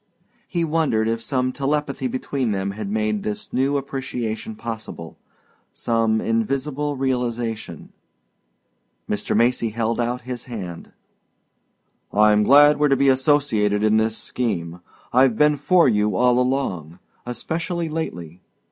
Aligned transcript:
He 0.47 0.63
wondered 0.63 1.07
if 1.07 1.21
some 1.21 1.51
telepathy 1.51 2.07
between 2.07 2.53
them 2.53 2.71
had 2.71 2.89
made 2.89 3.21
this 3.21 3.53
new 3.53 3.77
appreciation 3.77 4.55
possible 4.55 5.19
some 5.73 6.19
invisible 6.19 6.97
realization.... 6.97 7.93
Mr. 9.07 9.37
Macy 9.37 9.69
held 9.69 9.99
out 9.99 10.21
his 10.21 10.45
hand. 10.45 10.91
"I'm 12.11 12.41
glad 12.41 12.79
we're 12.79 12.87
to 12.87 12.97
be 12.97 13.09
associated 13.09 13.83
in 13.83 13.97
this 13.97 14.17
scheme 14.17 14.81
I've 15.13 15.37
been 15.37 15.55
for 15.55 15.87
you 15.87 16.15
all 16.15 16.39
along 16.39 16.97
especially 17.27 17.87
lately. 17.87 18.41